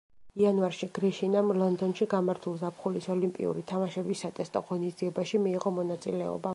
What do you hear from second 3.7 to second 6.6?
თამაშების სატესტო ღონისძიებაში მიიღო მონაწილეობა.